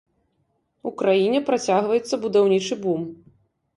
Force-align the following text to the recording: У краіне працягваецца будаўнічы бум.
У 0.89 0.93
краіне 1.01 1.39
працягваецца 1.49 2.15
будаўнічы 2.25 2.73
бум. 2.87 3.01